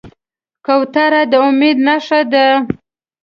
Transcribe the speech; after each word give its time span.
کوتره 0.65 1.21
د 1.31 1.33
امید 1.47 1.77
نښه 1.87 2.21
ده. 2.31 2.45